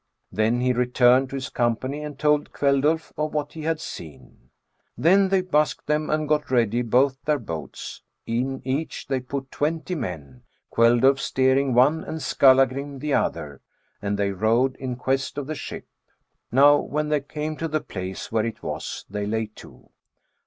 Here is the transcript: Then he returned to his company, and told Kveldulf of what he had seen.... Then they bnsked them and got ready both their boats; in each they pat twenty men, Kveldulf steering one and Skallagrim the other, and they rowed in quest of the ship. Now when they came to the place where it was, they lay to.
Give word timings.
Then 0.31 0.61
he 0.61 0.73
returned 0.73 1.29
to 1.29 1.35
his 1.35 1.51
company, 1.51 2.03
and 2.03 2.17
told 2.17 2.51
Kveldulf 2.53 3.13
of 3.19 3.35
what 3.35 3.53
he 3.53 3.61
had 3.61 3.79
seen.... 3.79 4.49
Then 4.97 5.29
they 5.29 5.43
bnsked 5.43 5.85
them 5.85 6.09
and 6.09 6.27
got 6.27 6.49
ready 6.49 6.81
both 6.81 7.19
their 7.23 7.37
boats; 7.37 8.01
in 8.25 8.63
each 8.65 9.05
they 9.07 9.19
pat 9.19 9.51
twenty 9.51 9.93
men, 9.93 10.41
Kveldulf 10.73 11.19
steering 11.19 11.75
one 11.75 12.03
and 12.03 12.19
Skallagrim 12.19 12.97
the 12.97 13.13
other, 13.13 13.61
and 14.01 14.17
they 14.17 14.31
rowed 14.31 14.75
in 14.77 14.95
quest 14.95 15.37
of 15.37 15.45
the 15.45 15.53
ship. 15.53 15.85
Now 16.51 16.77
when 16.77 17.09
they 17.09 17.21
came 17.21 17.55
to 17.57 17.67
the 17.67 17.79
place 17.79 18.31
where 18.31 18.43
it 18.47 18.63
was, 18.63 19.05
they 19.07 19.27
lay 19.27 19.51
to. 19.57 19.91